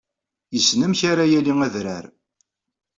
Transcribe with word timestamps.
Yessen 0.53 0.85
amek 0.85 1.01
ara 1.11 1.25
yaley 1.31 1.59
adrar. 1.65 2.05